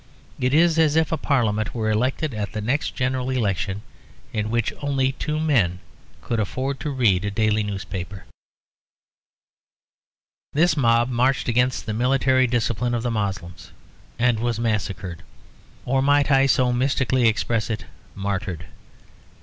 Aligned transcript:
It 0.39 0.51
is 0.51 0.79
as 0.79 0.95
if 0.95 1.11
a 1.11 1.15
parliament 1.15 1.75
were 1.75 1.91
elected 1.91 2.33
at 2.33 2.53
the 2.53 2.59
next 2.59 2.95
general 2.95 3.29
election, 3.29 3.83
in 4.33 4.49
which 4.49 4.73
only 4.81 5.11
two 5.11 5.39
men 5.39 5.77
could 6.23 6.39
afford 6.39 6.79
to 6.79 6.89
read 6.89 7.23
a 7.23 7.29
daily 7.29 7.61
newspaper. 7.61 8.23
This 10.53 10.75
mob 10.75 11.09
marched 11.09 11.47
against 11.47 11.85
the 11.85 11.93
military 11.93 12.47
discipline 12.47 12.95
of 12.95 13.03
the 13.03 13.11
Moslems 13.11 13.73
and 14.17 14.39
was 14.39 14.57
massacred; 14.59 15.21
or, 15.85 16.01
might 16.01 16.31
I 16.31 16.47
so 16.47 16.73
mystically 16.73 17.27
express 17.27 17.69
it, 17.69 17.85
martyred. 18.15 18.65